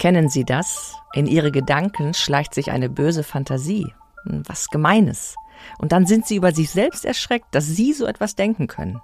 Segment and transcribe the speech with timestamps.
[0.00, 0.96] Kennen Sie das?
[1.12, 3.92] In Ihre Gedanken schleicht sich eine böse Fantasie.
[4.24, 5.34] Was Gemeines.
[5.78, 9.02] Und dann sind Sie über sich selbst erschreckt, dass Sie so etwas denken können.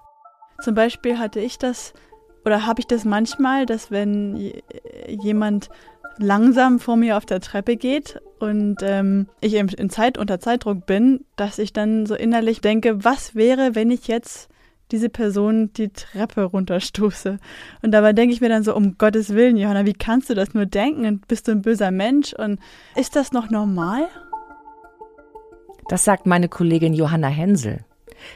[0.64, 1.92] Zum Beispiel hatte ich das,
[2.46, 4.54] oder habe ich das manchmal, dass wenn
[5.06, 5.68] jemand
[6.16, 11.26] langsam vor mir auf der Treppe geht und ähm, ich in Zeit unter Zeitdruck bin,
[11.36, 14.48] dass ich dann so innerlich denke, was wäre, wenn ich jetzt
[14.92, 17.38] diese Person die Treppe runterstoße.
[17.82, 20.54] Und dabei denke ich mir dann so, um Gottes Willen, Johanna, wie kannst du das
[20.54, 21.06] nur denken?
[21.06, 22.32] Und bist du ein böser Mensch?
[22.32, 22.60] Und
[22.94, 24.08] ist das noch normal?
[25.88, 27.84] Das sagt meine Kollegin Johanna Hensel.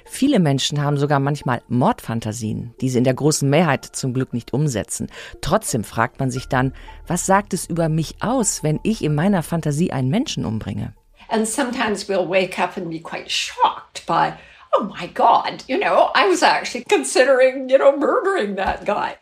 [0.05, 4.53] Viele Menschen haben sogar manchmal Mordfantasien, die sie in der großen Mehrheit zum Glück nicht
[4.53, 5.09] umsetzen.
[5.41, 6.73] Trotzdem fragt man sich dann,
[7.07, 10.95] was sagt es über mich aus, wenn ich in meiner Fantasie einen Menschen umbringe?
[11.29, 14.33] And sometimes we'll wake up and be quite shocked by,
[14.73, 19.17] oh my God, you know, I was actually considering, you know, murdering that guy.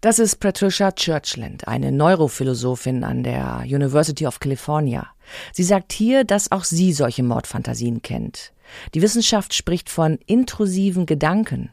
[0.00, 5.08] Das ist Patricia Churchland, eine Neurophilosophin an der University of California.
[5.52, 8.52] Sie sagt hier, dass auch sie solche Mordfantasien kennt.
[8.94, 11.72] Die Wissenschaft spricht von intrusiven Gedanken.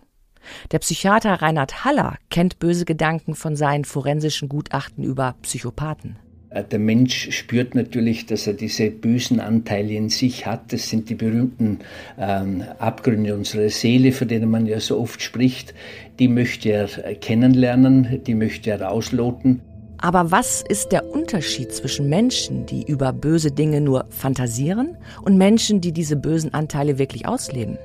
[0.71, 6.17] Der Psychiater Reinhard Haller kennt böse Gedanken von seinen forensischen Gutachten über Psychopathen.
[6.55, 10.73] Äh, der Mensch spürt natürlich, dass er diese bösen Anteile in sich hat.
[10.73, 11.79] Das sind die berühmten
[12.17, 15.73] ähm, Abgründe unserer Seele, von denen man ja so oft spricht.
[16.19, 19.61] Die möchte er kennenlernen, die möchte er ausloten.
[19.97, 25.81] Aber was ist der Unterschied zwischen Menschen, die über böse Dinge nur fantasieren und Menschen,
[25.81, 27.77] die diese bösen Anteile wirklich ausleben?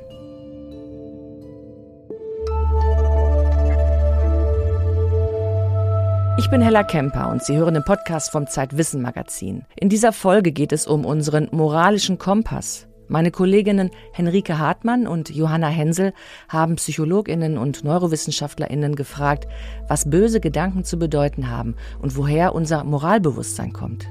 [6.40, 9.66] Ich bin Hella Kemper und Sie hören den Podcast vom Zeitwissen Magazin.
[9.76, 12.88] In dieser Folge geht es um unseren moralischen Kompass.
[13.08, 16.14] Meine Kolleginnen Henrike Hartmann und Johanna Hensel
[16.48, 19.48] haben Psychologinnen und Neurowissenschaftler*innen gefragt,
[19.86, 24.06] was böse Gedanken zu bedeuten haben und woher unser Moralbewusstsein kommt.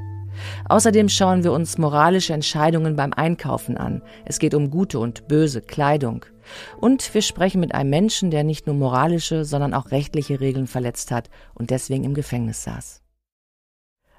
[0.65, 4.03] Außerdem schauen wir uns moralische Entscheidungen beim Einkaufen an.
[4.25, 6.25] Es geht um gute und böse Kleidung.
[6.79, 11.11] Und wir sprechen mit einem Menschen, der nicht nur moralische, sondern auch rechtliche Regeln verletzt
[11.11, 13.01] hat und deswegen im Gefängnis saß.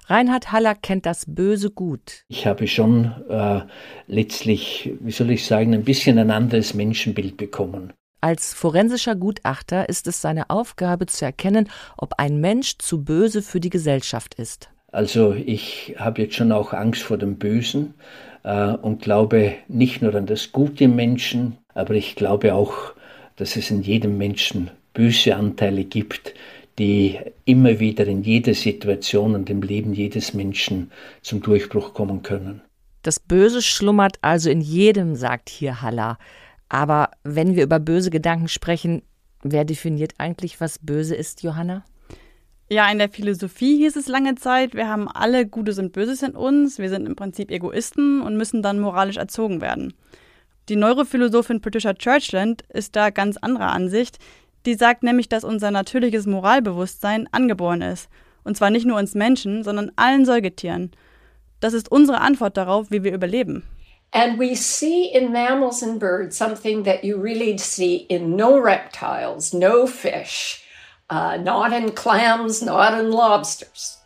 [0.07, 2.25] Reinhard Haller kennt das Böse gut.
[2.27, 3.61] Ich habe schon äh,
[4.07, 7.93] letztlich, wie soll ich sagen, ein bisschen ein anderes Menschenbild bekommen.
[8.19, 13.59] Als forensischer Gutachter ist es seine Aufgabe zu erkennen, ob ein Mensch zu böse für
[13.59, 14.69] die Gesellschaft ist.
[14.91, 17.93] Also ich habe jetzt schon auch Angst vor dem Bösen
[18.43, 22.93] und glaube nicht nur an das Gute im Menschen, aber ich glaube auch,
[23.35, 26.33] dass es in jedem Menschen böse Anteile gibt,
[26.79, 30.91] die immer wieder in jeder Situation und im Leben jedes Menschen
[31.21, 32.61] zum Durchbruch kommen können.
[33.03, 36.17] Das Böse schlummert also in jedem, sagt hier Haller.
[36.69, 39.01] Aber wenn wir über böse Gedanken sprechen,
[39.43, 41.83] wer definiert eigentlich, was böse ist, Johanna?
[42.71, 46.37] Ja, in der Philosophie hieß es lange Zeit, wir haben alle Gutes und Böses in
[46.37, 49.93] uns, wir sind im Prinzip Egoisten und müssen dann moralisch erzogen werden.
[50.69, 54.19] Die Neurophilosophin Patricia Churchland ist da ganz anderer Ansicht.
[54.65, 58.07] Die sagt nämlich, dass unser natürliches Moralbewusstsein angeboren ist.
[58.45, 60.91] Und zwar nicht nur uns Menschen, sondern allen Säugetieren.
[61.59, 63.63] Das ist unsere Antwort darauf, wie wir überleben.
[64.13, 69.51] And we see in mammals and birds something that you really see in no reptiles,
[69.51, 70.60] no fish,
[71.11, 73.97] uh, not in clams, not in lobsters.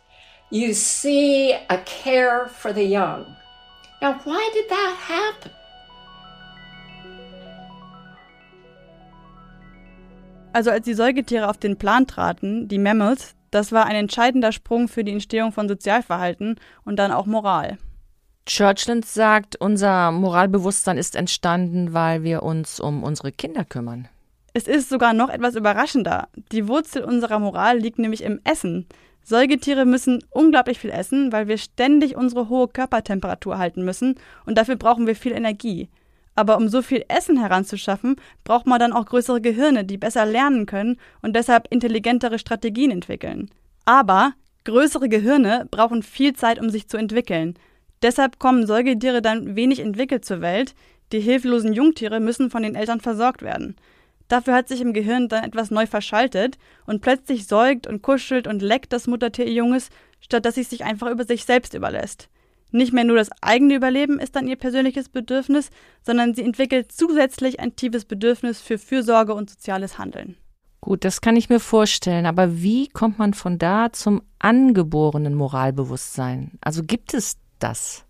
[0.50, 3.24] You see a care for the young.
[4.02, 5.50] Now, why did that happen?
[10.52, 14.88] Also als die Säugetiere auf den Plan traten, die Mammals, das war ein entscheidender Sprung
[14.88, 17.76] für die Entstehung von Sozialverhalten und dann auch Moral.
[18.46, 24.08] Churchland sagt, unser Moralbewusstsein ist entstanden, weil wir uns um unsere Kinder kümmern.
[24.56, 26.28] Es ist sogar noch etwas überraschender.
[26.50, 28.86] Die Wurzel unserer Moral liegt nämlich im Essen.
[29.22, 34.14] Säugetiere müssen unglaublich viel essen, weil wir ständig unsere hohe Körpertemperatur halten müssen
[34.46, 35.90] und dafür brauchen wir viel Energie.
[36.36, 40.64] Aber um so viel Essen heranzuschaffen, braucht man dann auch größere Gehirne, die besser lernen
[40.64, 43.50] können und deshalb intelligentere Strategien entwickeln.
[43.84, 44.32] Aber
[44.64, 47.58] größere Gehirne brauchen viel Zeit, um sich zu entwickeln.
[48.00, 50.74] Deshalb kommen Säugetiere dann wenig entwickelt zur Welt.
[51.12, 53.76] Die hilflosen Jungtiere müssen von den Eltern versorgt werden.
[54.28, 58.62] Dafür hat sich im Gehirn dann etwas neu verschaltet und plötzlich säugt und kuschelt und
[58.62, 59.90] leckt das Muttertier ihr Junges,
[60.20, 62.28] statt dass es sich einfach über sich selbst überlässt.
[62.72, 65.70] Nicht mehr nur das eigene Überleben ist dann ihr persönliches Bedürfnis,
[66.02, 70.36] sondern sie entwickelt zusätzlich ein tiefes Bedürfnis für Fürsorge und soziales Handeln.
[70.80, 76.52] Gut, das kann ich mir vorstellen, aber wie kommt man von da zum angeborenen Moralbewusstsein?
[76.60, 78.04] Also gibt es das?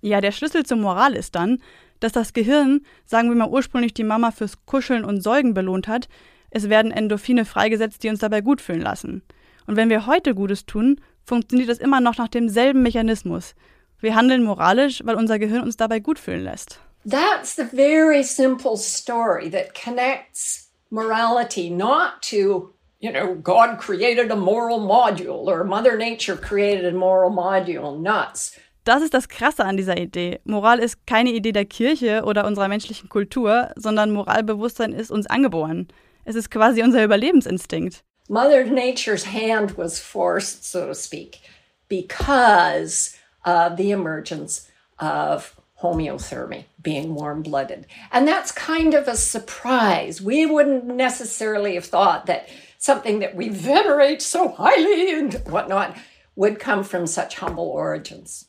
[0.00, 1.62] Ja, der Schlüssel zur Moral ist dann,
[2.02, 6.08] dass das Gehirn, sagen wir mal ursprünglich die Mama fürs Kuscheln und Säugen belohnt hat,
[6.50, 9.22] es werden Endorphine freigesetzt, die uns dabei gut fühlen lassen.
[9.66, 13.54] Und wenn wir heute Gutes tun, funktioniert es immer noch nach demselben Mechanismus.
[14.00, 16.80] Wir handeln moralisch, weil unser Gehirn uns dabei gut fühlen lässt.
[17.08, 24.36] That's the very simple story that connects morality not to, you know, God created a
[24.36, 27.98] moral module or Mother Nature created a moral module.
[27.98, 28.58] Nuts.
[28.84, 30.40] Das ist das Krasse an dieser Idee.
[30.44, 35.86] Moral ist keine Idee der Kirche oder unserer menschlichen Kultur, sondern Moralbewusstsein ist uns angeboren.
[36.24, 38.02] Es ist quasi unser Überlebensinstinkt.
[38.28, 41.40] Mother Nature's hand was forced, so to speak,
[41.88, 44.68] because of the emergence
[44.98, 47.86] of homeothermy, being warm blooded.
[48.10, 50.20] And that's kind of a surprise.
[50.20, 52.48] We wouldn't necessarily have thought that
[52.78, 55.96] something that we venerate so highly and whatnot
[56.34, 58.48] would come from such humble origins.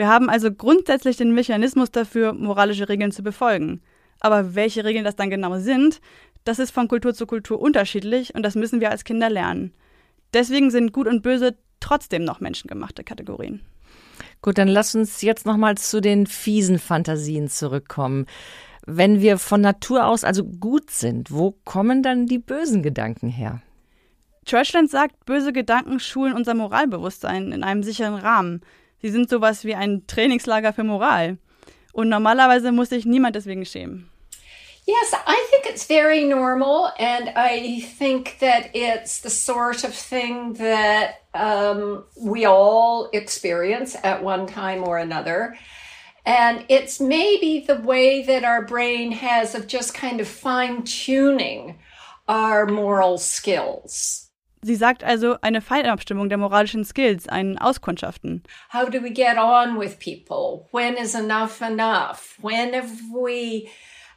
[0.00, 3.82] Wir haben also grundsätzlich den Mechanismus dafür, moralische Regeln zu befolgen.
[4.18, 6.00] Aber welche Regeln das dann genau sind,
[6.44, 9.74] das ist von Kultur zu Kultur unterschiedlich und das müssen wir als Kinder lernen.
[10.32, 13.60] Deswegen sind Gut und Böse trotzdem noch menschengemachte Kategorien.
[14.40, 18.24] Gut, dann lass uns jetzt noch mal zu den fiesen Fantasien zurückkommen.
[18.86, 23.60] Wenn wir von Natur aus also gut sind, wo kommen dann die bösen Gedanken her?
[24.46, 28.62] Churchland sagt, böse Gedanken schulen unser Moralbewusstsein in einem sicheren Rahmen.
[29.02, 31.38] Sie sind sowas wie ein Trainingslager für Moral.
[31.92, 34.10] Und normalerweise muss sich niemand deswegen schämen.
[34.86, 40.54] Yes, I think it's very normal, and I think that it's the sort of thing
[40.54, 45.56] that um, we all experience at one time or another.
[46.24, 51.78] And it's maybe the way that our brain has of just kind of fine tuning
[52.26, 54.29] our moral skills.
[54.62, 58.42] Sie sagt also eine Feinabstimmung der moralischen Skills, ein Auskundschaften.
[58.72, 60.68] How do we get on with people?
[60.70, 62.36] When is enough enough?
[62.42, 63.68] When have we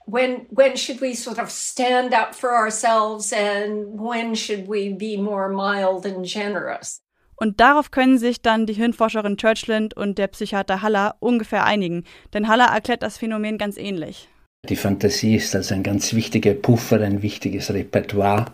[0.05, 5.17] when when should we sort of stand up for ourselves and when should we be
[5.17, 6.99] more mild and generous?
[7.35, 12.03] Und darauf können sich dann die Hirnforscherin Churchland und der Psychiater Haller ungefähr einigen,
[12.33, 14.29] denn Haller erklärt das Phänomen ganz ähnlich.
[14.69, 18.45] Die Fantasie ist also ein ganz wichtiger Puffer, ein wichtiges Repertoire,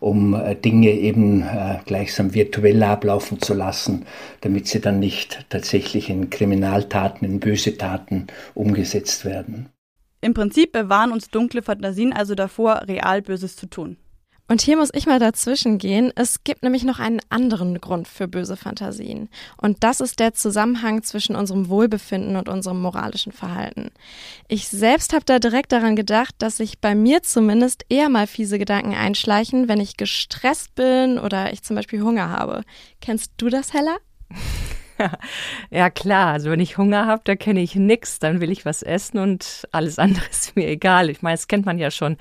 [0.00, 4.04] um äh, Dinge eben äh, gleichsam virtuell ablaufen zu lassen,
[4.40, 9.68] damit sie dann nicht tatsächlich in Kriminaltaten, in böse Taten umgesetzt werden.
[10.20, 13.98] Im Prinzip bewahren uns dunkle Fantasien also davor, real Böses zu tun.
[14.52, 16.12] Und hier muss ich mal dazwischen gehen.
[16.14, 19.30] Es gibt nämlich noch einen anderen Grund für böse Fantasien.
[19.56, 23.92] Und das ist der Zusammenhang zwischen unserem Wohlbefinden und unserem moralischen Verhalten.
[24.48, 28.58] Ich selbst habe da direkt daran gedacht, dass sich bei mir zumindest eher mal fiese
[28.58, 32.60] Gedanken einschleichen, wenn ich gestresst bin oder ich zum Beispiel Hunger habe.
[33.00, 33.96] Kennst du das, Hella?
[35.70, 38.82] ja klar, also wenn ich Hunger habe, da kenne ich nichts, dann will ich was
[38.82, 41.10] essen und alles andere ist mir egal.
[41.10, 42.16] Ich meine, das kennt man ja schon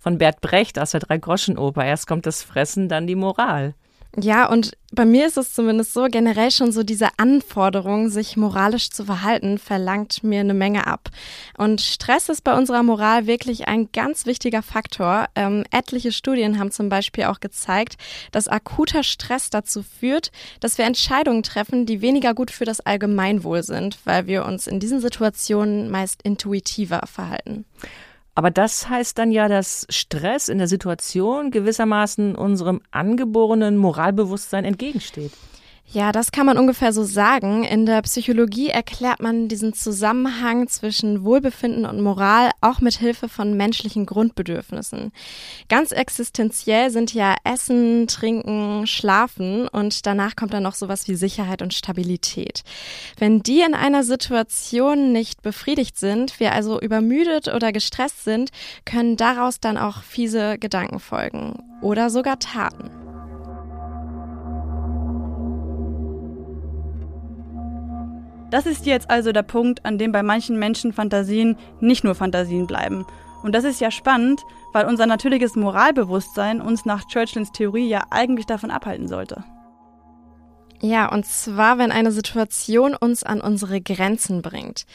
[0.00, 1.84] von Bert Brecht aus der Drei-Groschen-Oper.
[1.84, 3.74] Erst kommt das Fressen, dann die Moral.
[4.16, 8.90] Ja, und bei mir ist es zumindest so, generell schon so diese Anforderung, sich moralisch
[8.90, 11.10] zu verhalten, verlangt mir eine Menge ab.
[11.58, 15.26] Und Stress ist bei unserer Moral wirklich ein ganz wichtiger Faktor.
[15.34, 17.96] Ähm, etliche Studien haben zum Beispiel auch gezeigt,
[18.30, 20.30] dass akuter Stress dazu führt,
[20.60, 24.78] dass wir Entscheidungen treffen, die weniger gut für das Allgemeinwohl sind, weil wir uns in
[24.78, 27.64] diesen Situationen meist intuitiver verhalten.
[28.34, 35.32] Aber das heißt dann ja, dass Stress in der Situation gewissermaßen unserem angeborenen Moralbewusstsein entgegensteht.
[35.94, 37.62] Ja, das kann man ungefähr so sagen.
[37.62, 43.56] In der Psychologie erklärt man diesen Zusammenhang zwischen Wohlbefinden und Moral auch mit Hilfe von
[43.56, 45.12] menschlichen Grundbedürfnissen.
[45.68, 51.62] Ganz existenziell sind ja Essen, Trinken, Schlafen und danach kommt dann noch sowas wie Sicherheit
[51.62, 52.64] und Stabilität.
[53.16, 58.50] Wenn die in einer Situation nicht befriedigt sind, wir also übermüdet oder gestresst sind,
[58.84, 63.03] können daraus dann auch fiese Gedanken folgen oder sogar Taten.
[68.54, 72.68] Das ist jetzt also der Punkt, an dem bei manchen Menschen Fantasien nicht nur Fantasien
[72.68, 73.04] bleiben.
[73.42, 74.42] Und das ist ja spannend,
[74.72, 79.42] weil unser natürliches Moralbewusstsein uns nach Churchills Theorie ja eigentlich davon abhalten sollte.
[80.80, 84.86] Ja, und zwar, wenn eine Situation uns an unsere Grenzen bringt.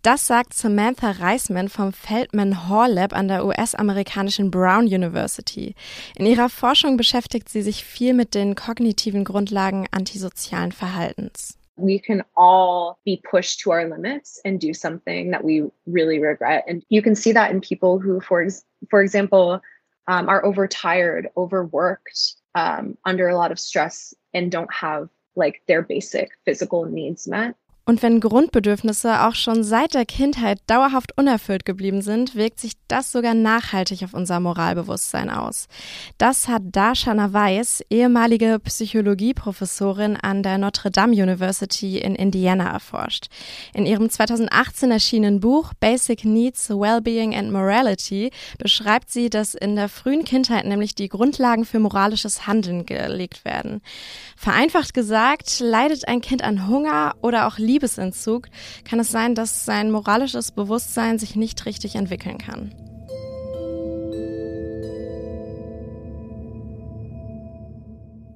[0.00, 5.74] Das sagt Samantha Reisman vom Feldman Hall Lab an der US-amerikanischen Brown University.
[6.16, 11.58] In ihrer Forschung beschäftigt sie sich viel mit den kognitiven Grundlagen antisozialen Verhaltens.
[11.76, 16.64] We can all be pushed to our limits and do something that we really regret.
[16.68, 18.46] And you can see that in people who, for,
[18.90, 19.60] for example,
[20.06, 25.82] um, are overtired, overworked, um, under a lot of stress, and don't have like their
[25.82, 27.54] basic physical needs met.
[27.84, 33.10] Und wenn Grundbedürfnisse auch schon seit der Kindheit dauerhaft unerfüllt geblieben sind, wirkt sich das
[33.10, 35.66] sogar nachhaltig auf unser Moralbewusstsein aus.
[36.16, 43.26] Das hat Darshana Weiss, ehemalige Psychologieprofessorin an der Notre Dame University in Indiana, erforscht.
[43.74, 49.88] In ihrem 2018 erschienenen Buch Basic Needs, Wellbeing and Morality beschreibt sie, dass in der
[49.88, 53.80] frühen Kindheit nämlich die Grundlagen für moralisches Handeln gelegt werden.
[54.36, 58.48] Vereinfacht gesagt, leidet ein Kind an Hunger oder auch Liebesentzug,
[58.84, 62.72] kann es sein, dass sein moralisches Bewusstsein sich nicht richtig entwickeln kann.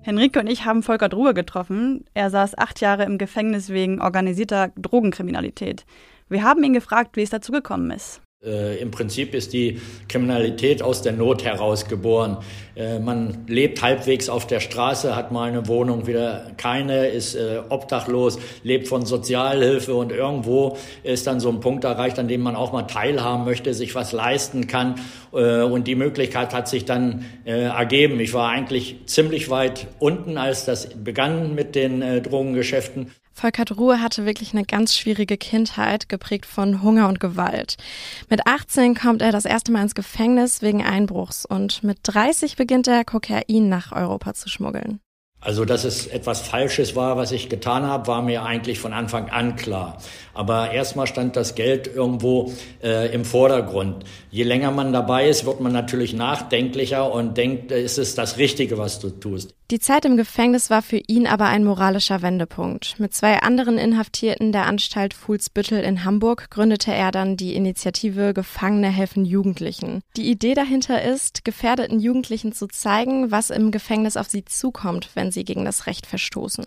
[0.06, 2.04] Henrike und ich haben Volker Druhe getroffen.
[2.14, 5.84] Er saß acht Jahre im Gefängnis wegen organisierter Drogenkriminalität.
[6.28, 8.22] Wir haben ihn gefragt, wie es dazu gekommen ist.
[8.46, 12.38] Äh, Im Prinzip ist die Kriminalität aus der Not heraus geboren.
[12.76, 17.60] Äh, man lebt halbwegs auf der Straße, hat mal eine Wohnung, wieder keine, ist äh,
[17.68, 22.54] obdachlos, lebt von Sozialhilfe und irgendwo ist dann so ein Punkt erreicht, an dem man
[22.54, 24.96] auch mal teilhaben möchte, sich was leisten kann.
[25.36, 28.18] Äh, und die Möglichkeit hat sich dann äh, ergeben.
[28.20, 33.12] Ich war eigentlich ziemlich weit unten, als das begann mit den äh, Drogengeschäften.
[33.32, 37.76] Volkert Ruhe hatte wirklich eine ganz schwierige Kindheit, geprägt von Hunger und Gewalt.
[38.30, 42.88] Mit 18 kommt er das erste Mal ins Gefängnis wegen Einbruchs und mit 30 beginnt
[42.88, 45.00] er Kokain nach Europa zu schmuggeln.
[45.46, 49.28] Also, dass es etwas Falsches war, was ich getan habe, war mir eigentlich von Anfang
[49.28, 49.98] an klar.
[50.34, 54.02] Aber erstmal stand das Geld irgendwo äh, im Vordergrund.
[54.28, 58.38] Je länger man dabei ist, wird man natürlich nachdenklicher und denkt, äh, ist es das
[58.38, 59.54] Richtige, was du tust.
[59.72, 63.00] Die Zeit im Gefängnis war für ihn aber ein moralischer Wendepunkt.
[63.00, 68.90] Mit zwei anderen Inhaftierten der Anstalt Fuhlsbüttel in Hamburg gründete er dann die Initiative Gefangene
[68.90, 70.02] helfen Jugendlichen.
[70.16, 75.32] Die Idee dahinter ist, gefährdeten Jugendlichen zu zeigen, was im Gefängnis auf sie zukommt, wenn
[75.32, 76.64] sie gegen das Recht verstoßen.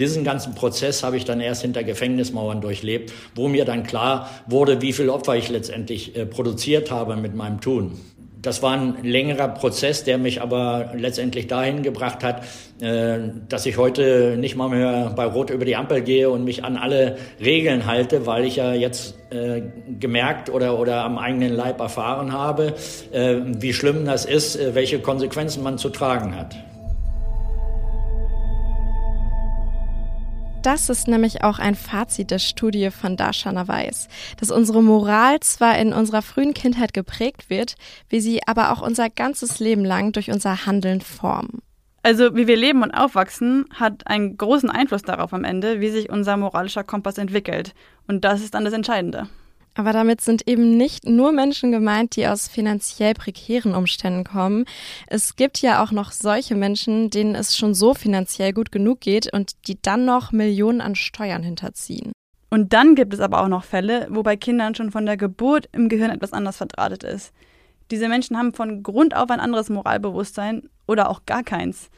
[0.00, 4.82] Diesen ganzen Prozess habe ich dann erst hinter Gefängnismauern durchlebt, wo mir dann klar wurde,
[4.82, 8.00] wie viel Opfer ich letztendlich äh, produziert habe mit meinem Tun.
[8.42, 12.44] Das war ein längerer Prozess, der mich aber letztendlich dahin gebracht hat,
[12.80, 13.18] äh,
[13.48, 16.76] dass ich heute nicht mal mehr bei Rot über die Ampel gehe und mich an
[16.76, 19.62] alle Regeln halte, weil ich ja jetzt äh,
[19.98, 22.74] gemerkt oder, oder am eigenen Leib erfahren habe,
[23.12, 26.56] äh, wie schlimm das ist, welche Konsequenzen man zu tragen hat.
[30.62, 35.78] Das ist nämlich auch ein Fazit der Studie von Darshana Weiss, dass unsere Moral zwar
[35.78, 37.76] in unserer frühen Kindheit geprägt wird,
[38.10, 41.62] wir sie aber auch unser ganzes Leben lang durch unser Handeln formen.
[42.02, 46.10] Also wie wir leben und aufwachsen, hat einen großen Einfluss darauf am Ende, wie sich
[46.10, 47.74] unser moralischer Kompass entwickelt.
[48.06, 49.28] Und das ist dann das Entscheidende.
[49.80, 54.66] Aber damit sind eben nicht nur Menschen gemeint, die aus finanziell prekären Umständen kommen.
[55.06, 59.32] Es gibt ja auch noch solche Menschen, denen es schon so finanziell gut genug geht
[59.32, 62.12] und die dann noch Millionen an Steuern hinterziehen.
[62.50, 65.66] Und dann gibt es aber auch noch Fälle, wo bei Kindern schon von der Geburt
[65.72, 67.32] im Gehirn etwas anders verdrahtet ist.
[67.90, 71.88] Diese Menschen haben von Grund auf ein anderes Moralbewusstsein oder auch gar keins.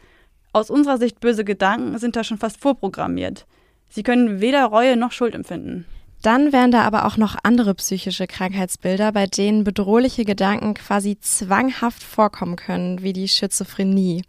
[0.53, 3.45] Aus unserer Sicht böse Gedanken sind da schon fast vorprogrammiert.
[3.89, 5.85] Sie können weder Reue noch Schuld empfinden.
[6.23, 12.03] Dann wären da aber auch noch andere psychische Krankheitsbilder, bei denen bedrohliche Gedanken quasi zwanghaft
[12.03, 14.23] vorkommen können, wie die Schizophrenie.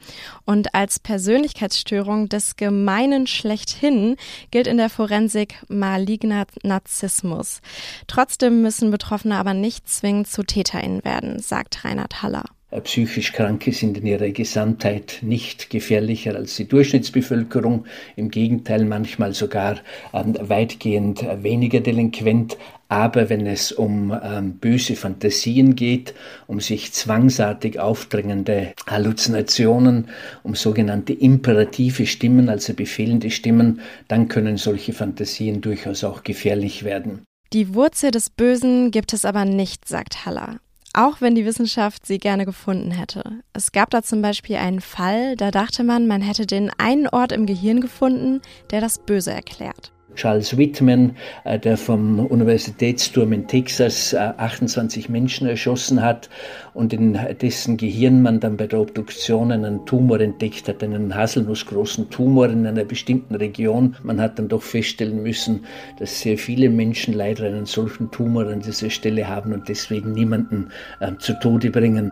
[0.46, 4.18] Und als Persönlichkeitsstörung des Gemeinen schlechthin
[4.50, 7.62] gilt in der Forensik maligner Narzissmus.
[8.08, 12.46] Trotzdem müssen Betroffene aber nicht zwingend zu TäterInnen werden, sagt Reinhard Haller.
[12.74, 19.34] Äh, psychisch Kranke sind in ihrer Gesamtheit nicht gefährlicher als die Durchschnittsbevölkerung, im Gegenteil manchmal
[19.34, 19.78] sogar
[20.14, 22.58] ähm, weitgehend weniger delinquent.
[22.90, 26.14] Aber wenn es um ähm, böse Fantasien geht,
[26.48, 30.10] um sich zwangsartig aufdrängende Halluzinationen,
[30.44, 37.24] um sogenannte imperative Stimmen, also befehlende Stimmen, dann können solche Fantasien durchaus auch gefährlich werden.
[37.52, 40.60] Die Wurzel des Bösen gibt es aber nicht, sagt Haller
[40.94, 43.40] auch wenn die Wissenschaft sie gerne gefunden hätte.
[43.54, 47.32] Es gab da zum Beispiel einen Fall, da dachte man, man hätte den einen Ort
[47.32, 49.93] im Gehirn gefunden, der das Böse erklärt.
[50.16, 56.30] Charles Whitman, äh, der vom Universitätsturm in Texas 28 äh, Menschen erschossen hat
[56.74, 62.10] und in dessen Gehirn man dann bei der Obduktion einen Tumor entdeckt hat, einen haselnussgroßen
[62.10, 63.96] Tumor in einer bestimmten Region.
[64.04, 65.66] Man hat dann doch feststellen müssen,
[66.00, 70.70] dass sehr viele Menschen leider einen solchen Tumor an dieser Stelle haben und deswegen niemanden
[71.00, 72.12] äh, zu Tode bringen.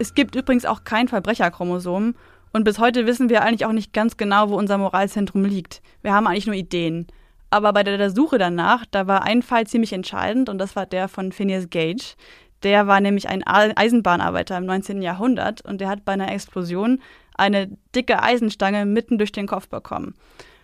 [0.00, 2.14] Es gibt übrigens auch kein Verbrecherchromosom
[2.52, 5.82] und bis heute wissen wir eigentlich auch nicht ganz genau, wo unser Moralzentrum liegt.
[6.02, 7.06] Wir haben eigentlich nur Ideen.
[7.50, 11.08] Aber bei der Suche danach, da war ein Fall ziemlich entscheidend und das war der
[11.08, 12.14] von Phineas Gage.
[12.62, 15.00] Der war nämlich ein Eisenbahnarbeiter im 19.
[15.00, 17.00] Jahrhundert und der hat bei einer Explosion
[17.36, 20.14] eine dicke Eisenstange mitten durch den Kopf bekommen.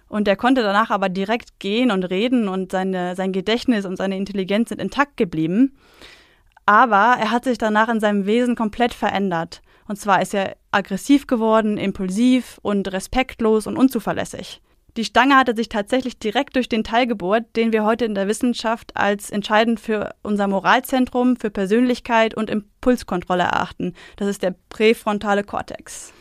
[0.08, 4.16] Und er konnte danach aber direkt gehen und reden und seine, sein Gedächtnis und seine
[4.16, 5.76] Intelligenz sind intakt geblieben.
[6.66, 9.62] Aber er hat sich danach in seinem Wesen komplett verändert.
[9.86, 14.60] Und zwar ist er aggressiv geworden, impulsiv und respektlos und unzuverlässig.
[14.96, 18.28] Die Stange hatte sich tatsächlich direkt durch den Teil gebohrt, den wir heute in der
[18.28, 23.94] Wissenschaft als entscheidend für unser Moralzentrum, für Persönlichkeit und Impulskontrolle erachten.
[24.16, 26.12] Das ist der präfrontale Kortex.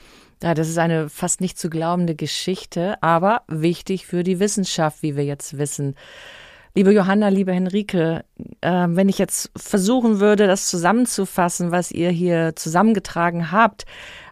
[0.41, 5.15] Ja, das ist eine fast nicht zu glaubende Geschichte, aber wichtig für die Wissenschaft, wie
[5.15, 5.95] wir jetzt wissen.
[6.75, 8.25] Liebe Johanna, liebe Henrike,
[8.61, 13.85] äh, wenn ich jetzt versuchen würde, das zusammenzufassen, was ihr hier zusammengetragen habt,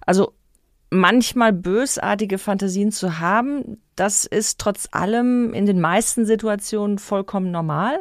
[0.08, 0.34] also
[0.90, 8.00] manchmal bösartige Fantasien zu haben, das ist trotz allem in den meisten Situationen vollkommen normal.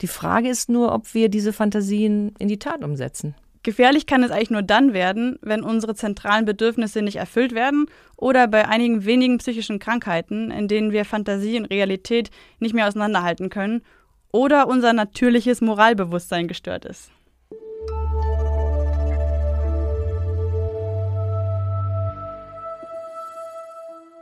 [0.00, 3.36] Die Frage ist nur, ob wir diese Fantasien in die Tat umsetzen.
[3.62, 7.86] Gefährlich kann es eigentlich nur dann werden, wenn unsere zentralen Bedürfnisse nicht erfüllt werden
[8.16, 13.50] oder bei einigen wenigen psychischen Krankheiten, in denen wir Fantasie und Realität nicht mehr auseinanderhalten
[13.50, 13.82] können
[14.30, 17.10] oder unser natürliches Moralbewusstsein gestört ist.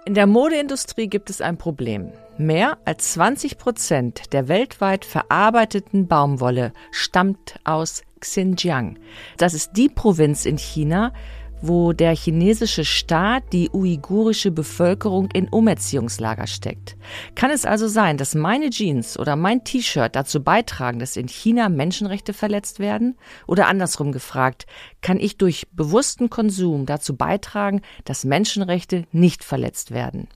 [0.07, 2.12] In der Modeindustrie gibt es ein Problem.
[2.38, 8.99] Mehr als 20 Prozent der weltweit verarbeiteten Baumwolle stammt aus Xinjiang.
[9.37, 11.13] Das ist die Provinz in China,
[11.63, 16.97] wo der chinesische Staat die uigurische Bevölkerung in Umerziehungslager steckt.
[17.35, 21.69] Kann es also sein, dass meine Jeans oder mein T-Shirt dazu beitragen, dass in China
[21.69, 23.17] Menschenrechte verletzt werden?
[23.47, 24.67] Oder andersrum gefragt,
[25.01, 30.29] kann ich durch bewussten Konsum dazu beitragen, dass Menschenrechte nicht verletzt werden?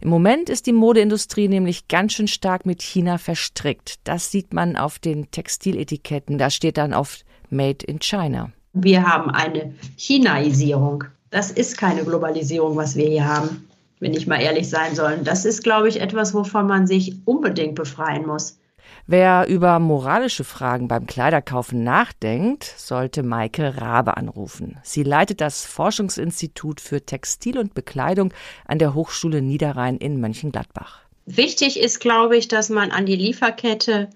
[0.00, 3.96] Im Moment ist die Modeindustrie nämlich ganz schön stark mit China verstrickt.
[4.04, 6.38] Das sieht man auf den Textiletiketten.
[6.38, 8.50] Da steht dann oft Made in China.
[8.72, 11.04] Wir haben eine Chinaisierung.
[11.30, 13.68] Das ist keine Globalisierung, was wir hier haben,
[14.00, 15.18] wenn ich mal ehrlich sein soll.
[15.22, 18.58] Das ist, glaube ich, etwas, wovon man sich unbedingt befreien muss.
[19.06, 24.78] Wer über moralische Fragen beim Kleiderkaufen nachdenkt, sollte Maike Rabe anrufen.
[24.82, 28.32] Sie leitet das Forschungsinstitut für Textil und Bekleidung
[28.66, 31.00] an der Hochschule Niederrhein in Mönchengladbach.
[31.26, 34.10] Wichtig ist, glaube ich, dass man an die Lieferkette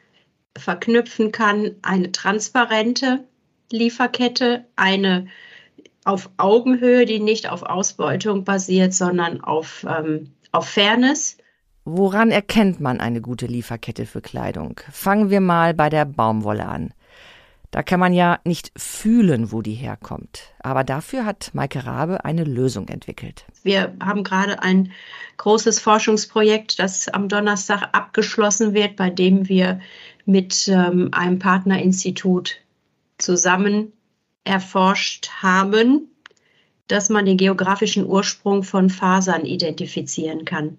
[0.57, 3.25] verknüpfen kann, eine transparente
[3.71, 5.29] Lieferkette, eine
[6.05, 11.37] auf Augenhöhe, die nicht auf Ausbeutung basiert, sondern auf, ähm, auf Fairness
[11.91, 14.79] Woran erkennt man eine gute Lieferkette für Kleidung?
[14.93, 16.93] Fangen wir mal bei der Baumwolle an.
[17.71, 20.53] Da kann man ja nicht fühlen, wo die herkommt.
[20.59, 23.47] Aber dafür hat Maike Rabe eine Lösung entwickelt.
[23.63, 24.93] Wir haben gerade ein
[25.39, 29.81] großes Forschungsprojekt, das am Donnerstag abgeschlossen wird, bei dem wir
[30.27, 32.57] mit ähm, einem Partnerinstitut
[33.17, 33.95] zusammen
[34.45, 36.11] erforscht haben,
[36.87, 40.77] dass man den geografischen Ursprung von Fasern identifizieren kann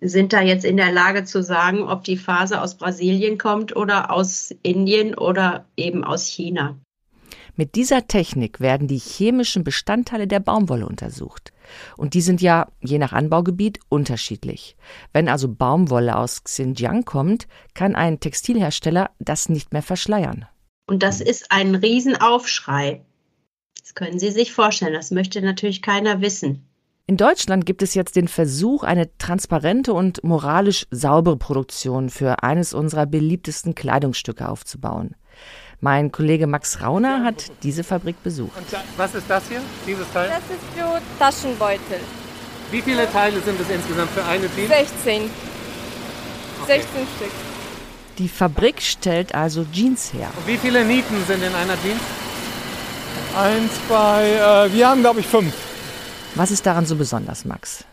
[0.00, 4.10] sind da jetzt in der Lage zu sagen, ob die Faser aus Brasilien kommt oder
[4.10, 6.78] aus Indien oder eben aus China.
[7.56, 11.52] Mit dieser Technik werden die chemischen Bestandteile der Baumwolle untersucht.
[11.98, 14.76] Und die sind ja je nach Anbaugebiet unterschiedlich.
[15.12, 20.46] Wenn also Baumwolle aus Xinjiang kommt, kann ein Textilhersteller das nicht mehr verschleiern.
[20.88, 23.04] Und das ist ein Riesenaufschrei.
[23.82, 24.94] Das können Sie sich vorstellen.
[24.94, 26.69] Das möchte natürlich keiner wissen.
[27.10, 32.72] In Deutschland gibt es jetzt den Versuch, eine transparente und moralisch saubere Produktion für eines
[32.72, 35.16] unserer beliebtesten Kleidungsstücke aufzubauen.
[35.80, 38.56] Mein Kollege Max Rauner hat diese Fabrik besucht.
[38.56, 38.64] Und
[38.96, 40.28] was ist das hier, dieses Teil?
[40.28, 41.98] Das ist für Taschenbeutel.
[42.70, 44.68] Wie viele Teile sind es insgesamt für eine Jeans?
[44.68, 45.22] 16.
[46.62, 46.80] Okay.
[46.80, 47.32] 16 Stück.
[48.18, 50.30] Die Fabrik stellt also Jeans her.
[50.36, 52.00] Und wie viele Nieten sind in einer Jeans?
[53.36, 55.69] Eins, zwei, äh, wir haben glaube ich fünf.
[56.34, 57.84] Was ist daran so besonders, Max?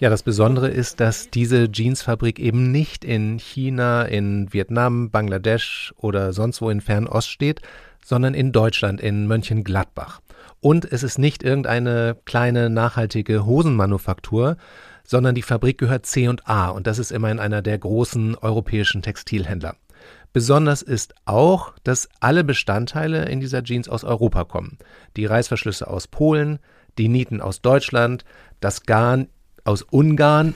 [0.00, 6.32] Ja, das Besondere ist, dass diese Jeansfabrik eben nicht in China, in Vietnam, Bangladesch oder
[6.32, 7.60] sonst wo in Fernost steht,
[8.04, 10.20] sondern in Deutschland, in Mönchengladbach.
[10.60, 14.56] Und es ist nicht irgendeine kleine nachhaltige Hosenmanufaktur,
[15.04, 19.76] sondern die Fabrik gehört C&A und das ist immerhin einer der großen europäischen Textilhändler.
[20.32, 24.78] Besonders ist auch, dass alle Bestandteile in dieser Jeans aus Europa kommen.
[25.16, 26.58] Die Reißverschlüsse aus Polen,
[26.98, 28.24] die Nieten aus Deutschland,
[28.60, 29.28] das Garn
[29.64, 30.54] aus Ungarn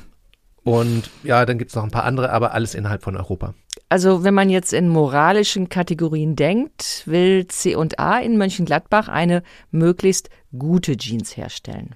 [0.65, 3.55] und ja, dann gibt es noch ein paar andere, aber alles innerhalb von Europa.
[3.89, 10.97] Also wenn man jetzt in moralischen Kategorien denkt, will C&A in Mönchengladbach eine möglichst gute
[10.97, 11.95] Jeans herstellen.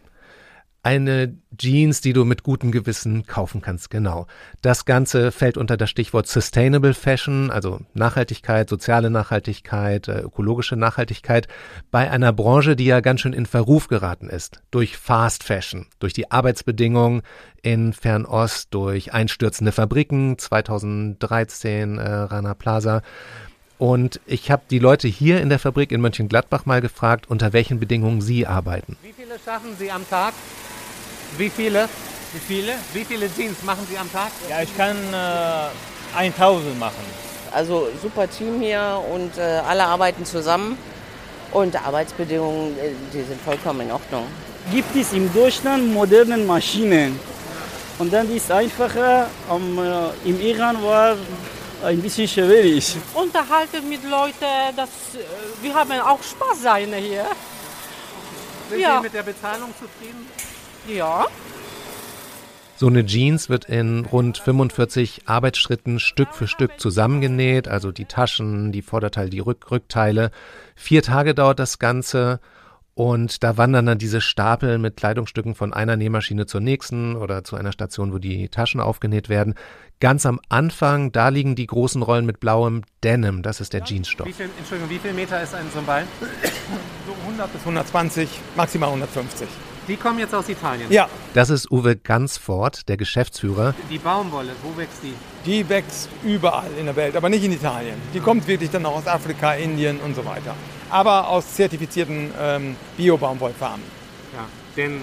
[0.84, 4.26] Eine Jeans, die du mit gutem Gewissen kaufen kannst, genau.
[4.62, 11.46] Das Ganze fällt unter das Stichwort Sustainable Fashion, also Nachhaltigkeit, soziale Nachhaltigkeit, äh, ökologische Nachhaltigkeit,
[11.92, 14.60] bei einer Branche, die ja ganz schön in Verruf geraten ist.
[14.72, 17.22] Durch Fast Fashion, durch die Arbeitsbedingungen
[17.62, 23.02] in Fernost, durch einstürzende Fabriken, 2013 äh, Rana Plaza.
[23.78, 27.78] Und ich habe die Leute hier in der Fabrik in Mönchengladbach mal gefragt, unter welchen
[27.78, 28.96] Bedingungen sie arbeiten.
[29.02, 30.34] Wie viele schaffen Sie am Tag?
[31.38, 31.88] Wie viele?
[32.32, 32.74] Wie viele?
[32.92, 34.30] Wie viele Jeans machen Sie am Tag?
[34.48, 37.04] Ja, ich kann äh, 1000 machen.
[37.52, 40.78] Also super Team hier und äh, alle arbeiten zusammen
[41.52, 44.26] und Arbeitsbedingungen, äh, die sind vollkommen in Ordnung.
[44.70, 47.18] Gibt es in Deutschland moderne Maschinen?
[47.98, 51.14] Und dann ist es einfacher, um, äh, im Iran war
[51.84, 52.96] ein bisschen schwierig.
[53.12, 55.18] Unterhalten mit Leuten, dass äh,
[55.62, 57.26] wir haben auch Spaß sein hier.
[58.70, 58.96] Sind Ja.
[58.96, 60.26] Sie mit der Bezahlung zufrieden?
[60.86, 61.26] Ja.
[62.76, 68.72] So eine Jeans wird in rund 45 Arbeitsschritten Stück für Stück zusammengenäht, also die Taschen,
[68.72, 70.32] die Vorderteile, die Rück Rückteile.
[70.74, 72.40] Vier Tage dauert das Ganze
[72.94, 77.54] und da wandern dann diese Stapel mit Kleidungsstücken von einer Nähmaschine zur nächsten oder zu
[77.54, 79.54] einer Station, wo die Taschen aufgenäht werden.
[80.00, 84.26] Ganz am Anfang, da liegen die großen Rollen mit blauem Denim, das ist der Jeansstoff.
[84.26, 86.04] Wie viel, Entschuldigung, wie viel Meter ist ein so ein Ball?
[87.06, 89.46] So 100 bis 120, maximal 150.
[89.88, 90.90] Die kommen jetzt aus Italien.
[90.92, 91.08] Ja.
[91.34, 93.74] Das ist Uwe Gansfort, der Geschäftsführer.
[93.90, 95.12] Die Baumwolle, wo wächst die?
[95.44, 97.96] Die wächst überall in der Welt, aber nicht in Italien.
[98.14, 100.54] Die kommt wirklich dann auch aus Afrika, Indien und so weiter.
[100.88, 103.84] Aber aus zertifizierten ähm, Bio-Baumwollfarmen.
[104.34, 105.00] Ja, denn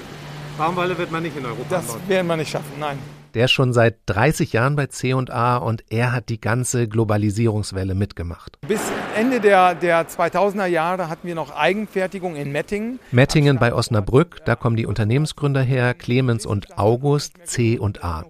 [0.57, 2.01] Baumwolle wird man nicht in Europa Das anbauen.
[2.07, 2.99] werden wir nicht schaffen, nein.
[3.33, 8.57] Der ist schon seit 30 Jahren bei C&A und er hat die ganze Globalisierungswelle mitgemacht.
[8.67, 8.81] Bis
[9.15, 12.99] Ende der, der 2000er Jahre hatten wir noch Eigenfertigung in Mettingen.
[13.11, 18.23] Mettingen bei Osnabrück, da kommen die Unternehmensgründer her, Clemens und August, C&A.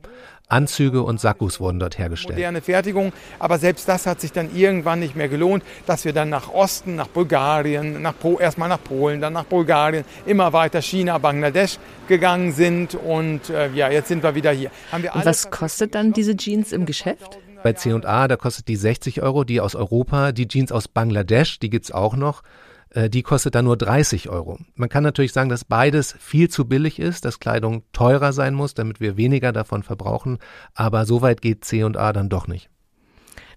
[0.50, 2.36] Anzüge und Sakkus wurden dort hergestellt.
[2.36, 3.14] moderne Fertigung.
[3.38, 6.96] Aber selbst das hat sich dann irgendwann nicht mehr gelohnt, dass wir dann nach Osten,
[6.96, 12.52] nach Bulgarien, nach po erstmal nach Polen, dann nach Bulgarien, immer weiter China, Bangladesch gegangen
[12.52, 12.96] sind.
[12.96, 14.72] Und äh, ja, jetzt sind wir wieder hier.
[14.92, 17.38] Haben wir Und was kostet dann diese Jeans im Geschäft?
[17.62, 21.70] Bei C&A, da kostet die 60 Euro, die aus Europa, die Jeans aus Bangladesch, die
[21.70, 22.42] gibt's auch noch.
[22.92, 24.60] Äh, Die kostet dann nur 30 Euro.
[24.76, 28.74] Man kann natürlich sagen, dass beides viel zu billig ist, dass Kleidung teurer sein muss,
[28.74, 30.38] damit wir weniger davon verbrauchen.
[30.74, 32.70] Aber so weit geht C&A dann doch nicht.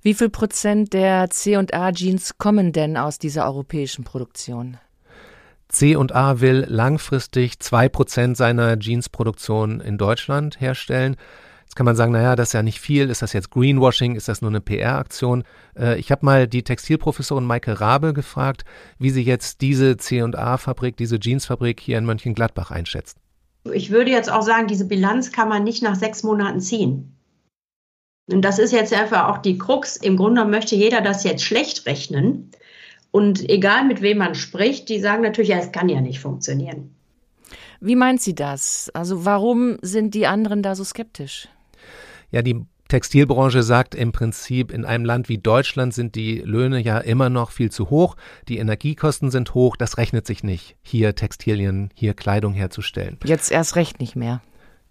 [0.03, 4.79] Wie viel Prozent der C&A Jeans kommen denn aus dieser europäischen Produktion?
[5.73, 11.17] C&A will langfristig zwei Prozent seiner Jeansproduktion in Deutschland herstellen.
[11.73, 13.09] Jetzt kann man sagen, naja, das ist ja nicht viel.
[13.09, 14.15] Ist das jetzt Greenwashing?
[14.15, 15.43] Ist das nur eine PR-Aktion?
[15.75, 18.67] Äh, ich habe mal die Textilprofessorin Maike Rabe gefragt,
[18.99, 23.17] wie sie jetzt diese C&A-Fabrik, diese Jeansfabrik hier in Mönchengladbach einschätzt.
[23.73, 27.17] Ich würde jetzt auch sagen, diese Bilanz kann man nicht nach sechs Monaten ziehen.
[28.31, 29.97] Und das ist jetzt einfach auch die Krux.
[29.97, 32.51] Im Grunde möchte jeder das jetzt schlecht rechnen.
[33.13, 36.95] Und egal mit wem man spricht, die sagen natürlich, ja, es kann ja nicht funktionieren.
[37.81, 38.91] Wie meint sie das?
[38.93, 41.49] Also warum sind die anderen da so skeptisch?
[42.33, 46.99] Ja, die Textilbranche sagt im Prinzip, in einem Land wie Deutschland sind die Löhne ja
[46.99, 48.17] immer noch viel zu hoch,
[48.49, 53.19] die Energiekosten sind hoch, das rechnet sich nicht, hier Textilien, hier Kleidung herzustellen.
[53.25, 54.43] Jetzt erst recht nicht mehr.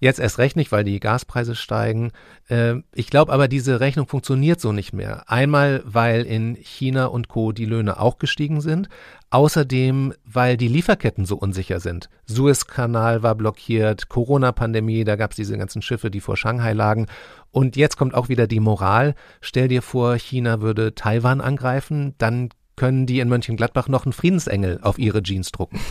[0.02, 2.12] Jetzt erst recht nicht, weil die Gaspreise steigen.
[2.50, 5.30] Äh, ich glaube aber, diese Rechnung funktioniert so nicht mehr.
[5.30, 7.52] Einmal, weil in China und Co.
[7.52, 8.90] die Löhne auch gestiegen sind.
[9.30, 12.10] Außerdem, weil die Lieferketten so unsicher sind.
[12.26, 17.06] Suezkanal war blockiert, Corona-Pandemie, da gab es diese ganzen Schiffe, die vor Shanghai lagen.
[17.52, 19.14] Und jetzt kommt auch wieder die Moral.
[19.40, 24.80] Stell dir vor, China würde Taiwan angreifen, dann können die in Mönchengladbach noch einen Friedensengel
[24.82, 25.80] auf ihre Jeans drucken.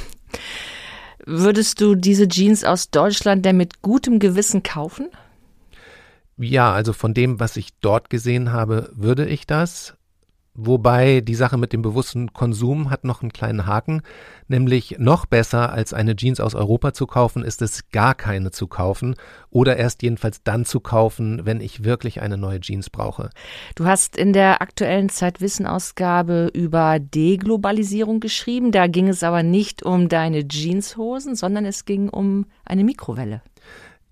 [1.32, 5.10] Würdest du diese Jeans aus Deutschland denn mit gutem Gewissen kaufen?
[6.36, 9.94] Ja, also von dem, was ich dort gesehen habe, würde ich das.
[10.54, 14.02] Wobei die Sache mit dem bewussten Konsum hat noch einen kleinen Haken,
[14.48, 18.66] nämlich noch besser als eine Jeans aus Europa zu kaufen, ist es gar keine zu
[18.66, 19.14] kaufen
[19.50, 23.30] oder erst jedenfalls dann zu kaufen, wenn ich wirklich eine neue Jeans brauche.
[23.76, 28.72] Du hast in der aktuellen Zeitwissen-Ausgabe über Deglobalisierung geschrieben.
[28.72, 33.42] Da ging es aber nicht um deine Jeanshosen, sondern es ging um eine Mikrowelle.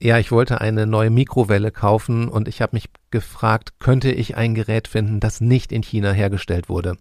[0.01, 4.55] Ja, ich wollte eine neue Mikrowelle kaufen und ich habe mich gefragt, könnte ich ein
[4.55, 6.97] Gerät finden, das nicht in China hergestellt wurde.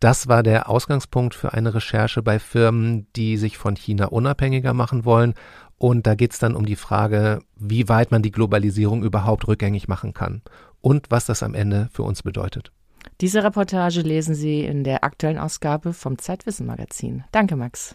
[0.00, 5.06] Das war der Ausgangspunkt für eine Recherche bei Firmen, die sich von China unabhängiger machen
[5.06, 5.32] wollen.
[5.78, 10.12] Und da geht's dann um die Frage, wie weit man die Globalisierung überhaupt rückgängig machen
[10.12, 10.42] kann
[10.82, 12.72] und was das am Ende für uns bedeutet.
[13.20, 17.24] Diese Reportage lesen Sie in der aktuellen Ausgabe vom Zeitwissen Magazin.
[17.32, 17.94] Danke, Max.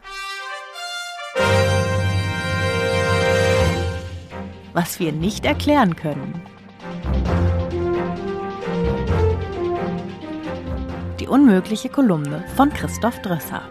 [4.74, 6.42] Was wir nicht erklären können.
[11.20, 13.64] Die unmögliche Kolumne von Christoph Drösser.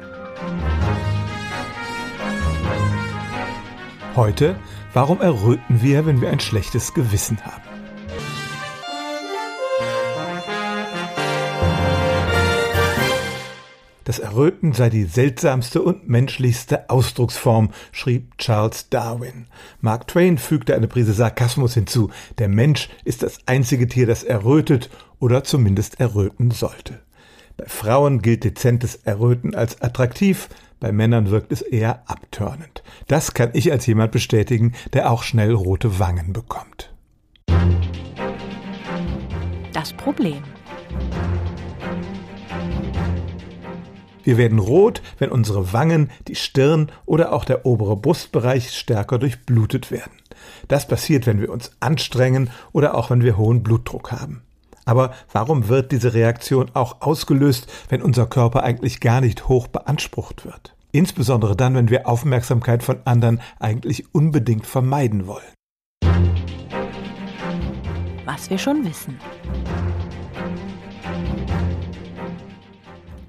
[4.14, 4.56] Heute,
[4.92, 7.69] warum erröten wir, wenn wir ein schlechtes Gewissen haben?
[14.30, 19.46] Erröten sei die seltsamste und menschlichste Ausdrucksform, schrieb Charles Darwin.
[19.80, 22.10] Mark Twain fügte eine Prise Sarkasmus hinzu.
[22.38, 24.88] Der Mensch ist das einzige Tier, das errötet
[25.18, 27.00] oder zumindest erröten sollte.
[27.56, 32.84] Bei Frauen gilt dezentes Erröten als attraktiv, bei Männern wirkt es eher abtörnend.
[33.08, 36.94] Das kann ich als jemand bestätigen, der auch schnell rote Wangen bekommt.
[39.72, 40.44] Das Problem.
[44.24, 49.90] Wir werden rot, wenn unsere Wangen, die Stirn oder auch der obere Brustbereich stärker durchblutet
[49.90, 50.12] werden.
[50.68, 54.42] Das passiert, wenn wir uns anstrengen oder auch wenn wir hohen Blutdruck haben.
[54.84, 60.44] Aber warum wird diese Reaktion auch ausgelöst, wenn unser Körper eigentlich gar nicht hoch beansprucht
[60.44, 60.74] wird?
[60.92, 65.54] Insbesondere dann, wenn wir Aufmerksamkeit von anderen eigentlich unbedingt vermeiden wollen.
[68.24, 69.18] Was wir schon wissen.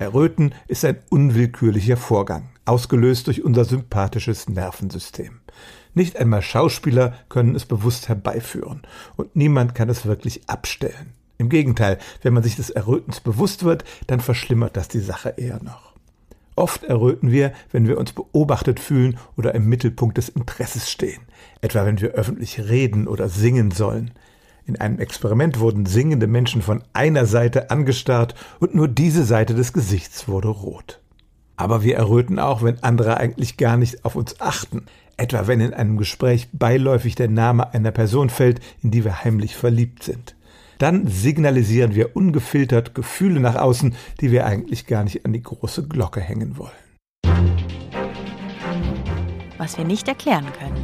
[0.01, 5.41] Erröten ist ein unwillkürlicher Vorgang, ausgelöst durch unser sympathisches Nervensystem.
[5.93, 8.81] Nicht einmal Schauspieler können es bewusst herbeiführen,
[9.15, 11.13] und niemand kann es wirklich abstellen.
[11.37, 15.61] Im Gegenteil, wenn man sich des Errötens bewusst wird, dann verschlimmert das die Sache eher
[15.61, 15.93] noch.
[16.55, 21.21] Oft erröten wir, wenn wir uns beobachtet fühlen oder im Mittelpunkt des Interesses stehen,
[21.61, 24.11] etwa wenn wir öffentlich reden oder singen sollen.
[24.65, 29.73] In einem Experiment wurden singende Menschen von einer Seite angestarrt und nur diese Seite des
[29.73, 30.99] Gesichts wurde rot.
[31.57, 34.85] Aber wir erröten auch, wenn andere eigentlich gar nicht auf uns achten,
[35.17, 39.55] etwa wenn in einem Gespräch beiläufig der Name einer Person fällt, in die wir heimlich
[39.55, 40.35] verliebt sind.
[40.79, 45.87] Dann signalisieren wir ungefiltert Gefühle nach außen, die wir eigentlich gar nicht an die große
[45.87, 46.71] Glocke hängen wollen.
[49.59, 50.83] Was wir nicht erklären können.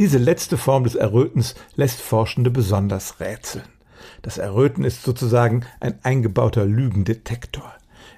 [0.00, 3.66] Diese letzte Form des Errötens lässt Forschende besonders rätseln.
[4.22, 7.70] Das Erröten ist sozusagen ein eingebauter Lügendetektor.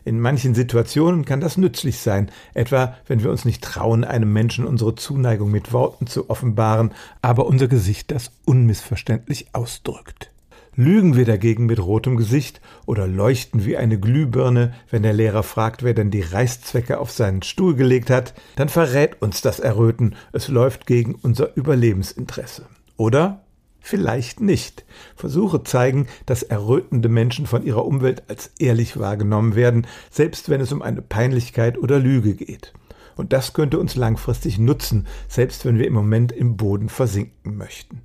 [0.05, 4.65] In manchen Situationen kann das nützlich sein, etwa wenn wir uns nicht trauen, einem Menschen
[4.65, 10.32] unsere Zuneigung mit Worten zu offenbaren, aber unser Gesicht das unmissverständlich ausdrückt.
[10.75, 15.83] Lügen wir dagegen mit rotem Gesicht oder leuchten wie eine Glühbirne, wenn der Lehrer fragt,
[15.83, 20.49] wer denn die Reißzwecke auf seinen Stuhl gelegt hat, dann verrät uns das Erröten, es
[20.49, 22.65] läuft gegen unser Überlebensinteresse.
[22.97, 23.45] Oder
[23.81, 24.87] vielleicht nicht.
[25.15, 30.73] Versuche zeigen, dass errötende Menschen von ihrer Umwelt als ehrlich wahrgenommen werden, selbst wenn es
[30.73, 32.73] um eine Peinlichkeit oder Lüge geht.
[33.17, 38.01] Und das könnte uns langfristig nutzen, selbst wenn wir im Moment im Boden versinken möchten.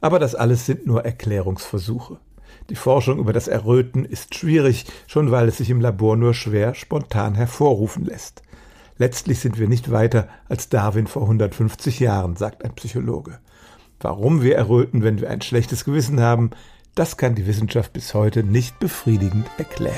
[0.00, 2.18] Aber das alles sind nur Erklärungsversuche.
[2.70, 6.74] Die Forschung über das Erröten ist schwierig, schon weil es sich im Labor nur schwer
[6.74, 8.42] spontan hervorrufen lässt.
[8.98, 13.38] Letztlich sind wir nicht weiter als Darwin vor 150 Jahren, sagt ein Psychologe.
[14.00, 16.50] Warum wir erröten, wenn wir ein schlechtes Gewissen haben,
[16.94, 19.94] das kann die Wissenschaft bis heute nicht befriedigend erklären.